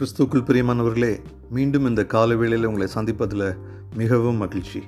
[0.00, 1.18] கிறிஸ்துக்குள் பிரியமானவர்களே
[1.50, 3.56] மீண்டும் இந்த கால வேளையில் உங்களை சந்திப்பதில்
[3.94, 4.82] மிகவும் மகிழ்ச்சி.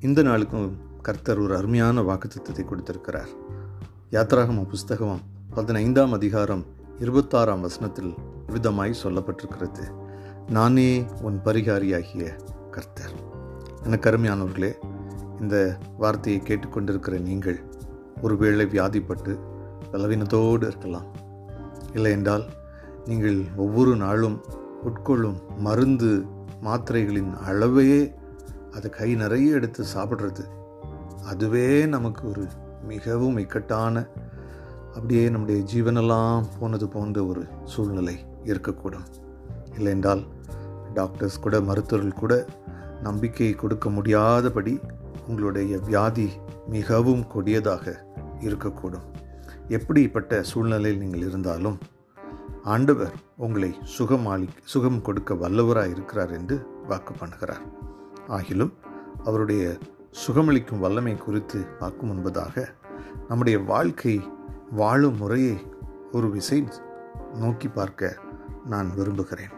[0.00, 3.28] இந்த நாளுக்கும் கர்த்தர் ஒரு அருமையான வாக்குத்தத்தை கொடுத்திருக்கிறார்.
[4.10, 5.20] யாத்ராகம புஸ்தகம்
[5.54, 6.64] பதினைந்தாம் அதிகாரம்
[6.98, 8.14] இருபத்தாறாம் வசனத்தில்
[8.46, 9.84] விதமாய் சொல்லப்பட்டிருக்கிறது.
[10.48, 13.14] நானே உன் பரிகாரியாகிய கர்த்தர்.
[13.84, 14.72] எனக்கு அருமையானவர்களே
[15.40, 17.60] இந்த வார்த்தையை கேட்டுக்கொண்டிருக்கிற நீங்கள்
[18.22, 19.38] ஒருவேளை வியாதிப்பட்டு
[19.92, 21.06] பலவீனத்தோடு இருக்கலாம்.
[21.94, 22.46] இல்லை என்றால்
[23.06, 24.36] நீங்கள் ஒவ்வொரு நாளும்
[24.84, 26.24] உட்கொள்ளும் மருந்து
[26.64, 28.00] மாத்திரைகளின் அளவையே
[28.72, 30.44] அதை கை நிறைய எடுத்து சாப்பிட்றது.
[31.24, 32.44] அதுவே நமக்கு ஒரு
[32.88, 34.04] மிகவும் இக்கட்டான
[34.94, 39.06] அப்படியே நம்முடைய ஜீவனெல்லாம் போனது போன்ற ஒரு சூழ்நிலை இருக்கக்கூடும்.
[39.76, 40.22] இல்லை என்றால்
[40.94, 42.34] டாக்டர்ஸ் கூட மருத்துவர்கள் கூட
[43.02, 44.80] நம்பிக்கை கொடுக்க முடியாதபடி
[45.26, 46.28] உங்களுடைய வியாதி
[46.68, 47.84] மிகவும் கொடியதாக
[48.40, 49.06] இருக்கக்கூடும்.
[49.68, 51.78] எப்படிப்பட்ட சூழ்நிலையில் நீங்கள் இருந்தாலும்
[52.66, 57.60] ஆண்டவர் உங்களை சுகமாளி சுகம் கொடுக்க வல்லவராக இருக்கிறார் என்று வாக்கு பண்ணுகிறார்.
[58.28, 58.72] ஆகிலும்
[59.24, 59.78] அவருடைய
[60.26, 62.64] சுகமளிக்கும் வல்லமை குறித்து வாக்கு முன்பதாக
[63.28, 64.20] நம்முடைய வாழ்க்கை
[64.70, 65.66] வாழும் முறையை
[66.12, 66.68] ஒரு விசை
[67.34, 68.18] நோக்கி பார்க்க
[68.66, 69.48] நான் விரும்புகிறேன்.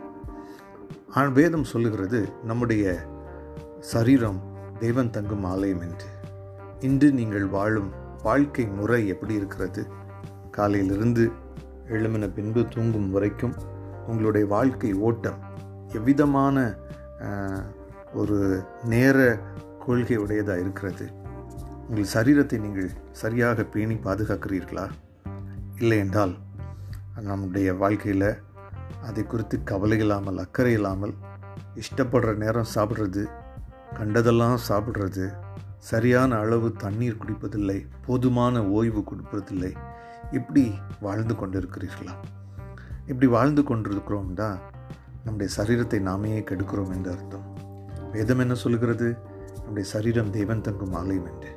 [1.17, 3.07] ஆ- வேதம் சொல்லுகிறது நம்முடைய
[3.81, 4.41] சரீரம்
[4.79, 6.07] தெய்வம் தங்கும் ஆலயம் என்று.
[6.81, 7.91] இன்று நீங்கள் வாழும்
[8.23, 9.87] வாழ்க்கை முறை எப்படி இருக்கிறது?
[10.51, 11.31] காலையிலிருந்து
[11.89, 13.55] எழுமின பின்பு தூங்கும் வரைக்கும்
[14.07, 15.39] உங்களுடைய வாழ்க்கை ஓட்டம்
[15.93, 16.77] எவ்விதமான
[18.15, 19.39] ஒரு நேர
[19.87, 21.13] கொள்கை உடையதாக இருக்கிறது?
[21.89, 24.89] உங்கள் சரீரத்தை நீங்கள் சரியாக பேணி பாதுகாக்கிறீர்களா?
[25.79, 26.35] இல்லை என்றால்
[27.21, 28.39] நம்முடைய வாழ்க்கையில்
[29.03, 31.15] அதை குறித்து கவலை இல்லாமல் அக்கறை இல்லாமல்
[31.75, 33.25] இஷ்டப்படுற நேரம் சாப்பிட்றது
[33.95, 35.27] கண்டதெல்லாம் சாப்பிட்றது
[35.79, 39.73] சரியான அளவு தண்ணீர் குடிப்பதில்லை போதுமான ஓய்வு கொடுப்பதில்லை
[40.33, 40.65] இப்படி
[41.01, 42.15] வாழ்ந்து கொண்டிருக்கிறீர்களா?
[43.07, 44.49] இப்படி வாழ்ந்து கொண்டிருக்கிறோம்னா
[45.25, 47.47] நம்முடைய சரீரத்தை நாமே கெடுக்கிறோம் என்று அர்த்தம்.
[48.13, 49.09] வேதம் என்ன சொல்கிறது
[49.63, 51.51] நம்முடைய சரீரம் தேவன் தங்கும் ஆலயம் என்று.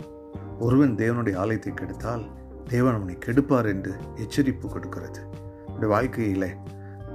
[0.59, 2.23] ஒருவன் தேவனுடைய ஆலயத்தை கெடுத்தால்
[2.67, 5.21] தேவன் அவனை கெடுப்பார் என்று எச்சரிப்பு கொடுக்கிறது.
[5.65, 6.49] நம்முடைய வாழ்க்கையில்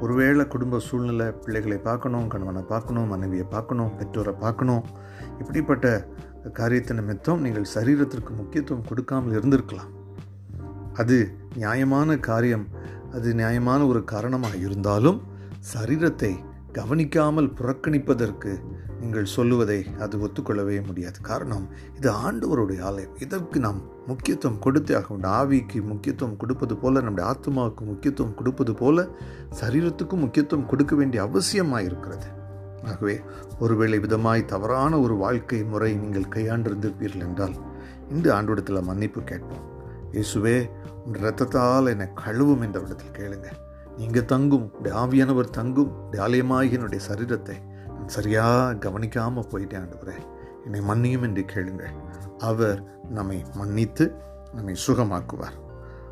[0.01, 4.83] ஒருவேளை குடும்ப சூழ்நிலை பிள்ளைகளை பார்க்கணும் கணவனை பார்க்கணும் மனைவியை பார்க்கணும் பெற்றோரை பார்க்கணும்
[5.41, 5.87] இப்படிப்பட்ட
[6.53, 9.93] காரியத்தை நிமித்தம் நீங்கள் சரீரத்திற்கு முக்கியத்துவம் கொடுக்காமல் இருந்திருக்கலாம்.
[11.01, 11.17] அது
[11.63, 12.67] நியாயமான காரியம்.
[13.17, 15.19] அது நியாயமான ஒரு காரணமாக இருந்தாலும்
[15.73, 16.33] சரீரத்தை
[16.79, 18.51] கவனிக்காமல் புறக்கணிப்பதற்கு
[19.01, 21.19] நீங்கள் சொல்லுவதை அது ஒத்துக்கொள்ளவே முடியாது.
[21.29, 21.67] காரணம்
[21.99, 23.15] இது ஆண்டவருடைய ஆலயம்.
[23.25, 29.07] இதற்கு நாம் முக்கியத்துவம் கொடுத்தே ஆக வேண்டும் ஆவிக்கு முக்கியத்துவம் கொடுப்பது போல நம்முடைய ஆத்மாவுக்கு முக்கியத்துவம் கொடுப்பது போல
[29.61, 32.29] சரீரத்துக்கும் முக்கியத்துவம் கொடுக்க வேண்டிய அவசியமாக இருக்கிறது
[32.91, 33.17] ஆகவே
[33.59, 37.57] ஒருவேளை விதமாய் தவறான ஒரு வாழ்க்கை முறை நீங்கள் கையாண்டிருந்திருப்பீர்கள் என்றால்
[38.11, 39.65] இந்த ஆண்டோடத்தில் மன்னிப்பு கேட்போம்.
[40.13, 40.57] இயேசுவே
[41.13, 43.47] ரத்தத்தால் இரத்தத்தால் என்னை கழுவும் என்ற இடத்தில் கேளுங்க.
[43.97, 47.57] நீங்கள் தங்கும் ஆவியானவர் தங்கும் உடைய என்னுடைய சரீரத்தை
[47.89, 50.17] நான் சரியாக கவனிக்காமல் போயிட்டேன் ஆண்டவரே.
[50.65, 51.91] என்னை மன்னியும் என்று கேளுங்கள்.
[52.39, 54.15] அவர் நம்மை மன்னித்து
[54.53, 55.57] நம்மை சுகமாக்குவார்.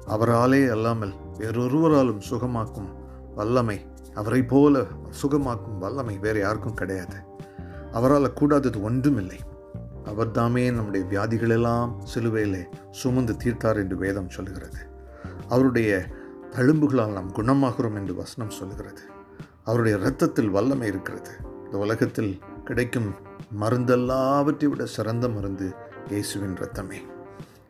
[0.06, 2.88] அவராலே அல்லாமல் வேறொருவராலும் சுகமாக்கும்
[3.34, 4.84] வல்லமை அவரை போல
[5.22, 7.16] சுகமாக்கும் வல்லமை வேறு யாருக்கும் கிடையாது.
[7.93, 9.38] அவரால் கூடாதது ஒன்றுமில்லை.
[10.15, 14.81] அவர்தாமே நம்முடைய வியாதிகளெல்லாம் சிலுவையிலே சுமந்து தீர்த்தார் என்று வேதம் சொல்லுகிறது.
[15.49, 16.09] அவருடைய
[16.51, 19.03] தழும்புகளால் நாம் குணமாகிறோம் என்று வசனம் சொல்லுகிறது.
[19.65, 21.31] அவருடைய இரத்தத்தில் வல்லமை இருக்கிறது.
[21.65, 23.15] இந்த உலகத்தில் கிடைக்கும்
[23.61, 25.75] மருந்தெல்லாவற்றை விட சிறந்த மருந்து
[26.11, 26.99] இயேசுவின் ரத்தமே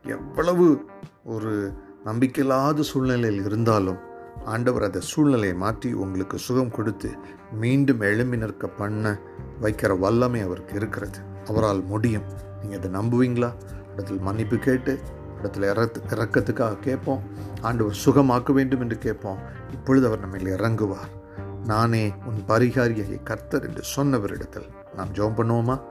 [0.05, 0.87] எவ்வளவு
[1.25, 1.73] ஒரு
[2.05, 4.01] நம்பிக்கையில்லாத சூழ்நிலையில் இருந்தாலும்
[4.45, 7.11] ஆண்டவர் அந்த சூழ்நிலையை மாற்றி உங்களுக்கு சுகம் கொடுத்து
[7.53, 9.19] மீண்டும் எழும்பி நிற்க பண்ண
[9.61, 11.21] வைக்கிற வல்லமை அவருக்கு இருக்கிறது.
[11.47, 12.23] அவரால் முடியும்.
[12.63, 13.53] நீங்கள் அதை நம்புவீங்களா?
[13.93, 15.01] இடத்தில் மன்னிப்பு கேட்டு
[15.43, 17.23] இடத்துல இறத்து இறக்கத்துக்காக கேட்போம்.
[17.61, 19.39] ஆண்டவர் சுகமாக்க வேண்டும் என்று கேட்போம்.
[19.73, 21.23] இப்பொழுது அவர் நம்ம இறங்குவார்.
[21.65, 25.83] நானே உன் பரிகாரியை கர்த்தர் என்று சொன்னவரிடத்தில் நாம் ஜோம் பண்ணுவோமா?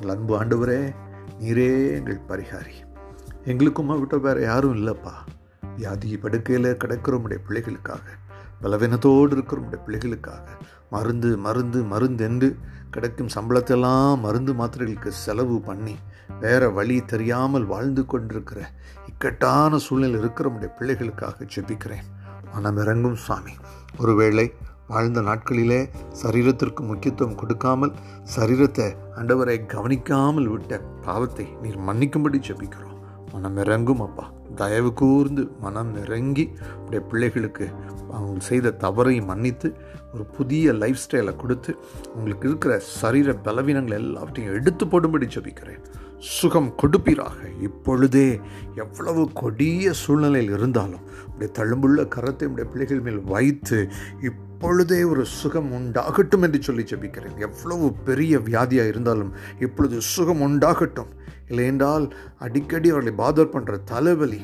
[0.00, 0.94] எங்கள் அன்பு ஆண்டவரே
[1.40, 2.72] நீரே எங்கள் பரிகாரி.
[3.44, 5.12] எங்களுக்குமா விட்ட வேற யாரும் இல்லைப்பா.
[5.76, 8.00] வியாதி படுக்கையில் கிடக்கிற உடைய பிள்ளைகளுக்காக.
[8.62, 10.46] பலவீனத்தோடு இருக்கிற உடைய பிள்ளைகளுக்காக.
[10.94, 12.48] மருந்து மருந்து மருந்து என்று
[12.94, 15.94] கிடைக்கும் சம்பளத்தெல்லாம் மருந்து மாத்திரைகளுக்கு செலவு பண்ணி
[16.40, 18.60] வேற வழி தெரியாமல் வாழ்ந்து கொண்டிருக்கிற
[19.10, 22.06] இக்கட்டான சூழ்நிலை இருக்கிற உடைய பிள்ளைகளுக்காக ஜெபிக்கிறேன்.
[22.54, 23.54] மனம் இறங்கும் சுவாமி
[23.98, 24.46] ஒருவேளை
[24.88, 25.80] வாழ்ந்த நாட்களிலே
[26.22, 27.92] சரீரத்திற்கு முக்கியத்துவம் கொடுக்காமல்
[28.36, 32.91] சரீரத்தை அண்டவரை கவனிக்காமல் விட்ட பாவத்தை நீர் மன்னிக்கும்படி ஜெபிக்கிறோம்.
[33.32, 34.24] மனம் இறங்கும் அப்பா
[34.54, 36.44] தயவு கூர்ந்து மனம் இறங்கி
[36.84, 37.66] உடைய பிள்ளைகளுக்கு
[38.10, 39.68] அவங்க செய்த தவறை மன்னித்து
[40.14, 41.76] ஒரு புதிய லைஃப் ஸ்டைலை கொடுத்து
[42.14, 45.82] உங்களுக்கு இருக்கிற சரீர பலவீனங்கள் எல்லாவற்றையும் எடுத்து போடும்படி ஜபிக்கிறேன்.
[46.18, 47.38] சுகம் கொடுப்பீராக.
[47.60, 48.40] இப்பொழுதே
[48.74, 53.78] எவ்வளவு கொடிய சூழ்நிலையில் இருந்தாலும் உடைய தழும்புள்ள கரத்தை உடைய பிள்ளைகள் மேல் வைத்து
[54.20, 57.36] இப்பொழுதே ஒரு சுகம் உண்டாகட்டும் என்று சொல்லி ஜெபிக்கிறேன்.
[57.38, 61.10] எவ்வளவு பெரிய வியாதியாக இருந்தாலும் இப்பொழுது சுகம் உண்டாகட்டும்.
[61.52, 62.04] இல்லையென்றால்
[62.46, 64.42] அடிக்கடி அவர்களை பாதர் பண்ணுற தலைவலி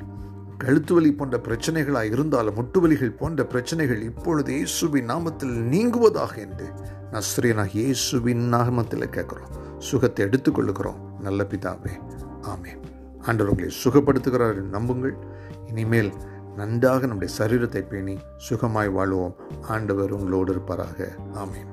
[0.63, 6.67] கழுத்து வலி போன்ற பிரச்சனைகளாக இருந்தாலும் முட்டு வலிகள் போன்ற பிரச்சனைகள் இப்பொழுது இயேசுவின் நாமத்தில் நீங்குவதாக என்று
[7.13, 9.53] நஸ்ரீனாக இயேசுவின் நாமத்தில் கேட்குறோம்.
[9.89, 10.99] சுகத்தை எடுத்துக்கொள்ளுகிறோம்.
[11.21, 11.95] நல்ல பிதாவே
[12.53, 12.73] ஆமே
[13.27, 15.17] ஆண்டவர் உங்களை சுகப்படுத்துகிறார் நம்புங்கள்.
[15.71, 16.13] இனிமேல்
[16.57, 18.17] நன்றாக நம்முடைய சரீரத்தை பேணி
[18.49, 19.37] சுகமாய் வாழுவோம்.
[19.75, 21.09] ஆண்டவர் உங்களோடு இருப்பாராக.
[21.45, 21.71] ஆமேன்.